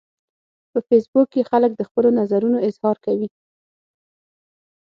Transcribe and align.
په 0.71 0.79
فېسبوک 0.87 1.27
کې 1.33 1.41
خلک 1.51 1.71
د 1.75 1.81
خپلو 1.89 2.09
نظرونو 2.19 2.57
اظهار 2.69 2.97
کوي 3.05 3.29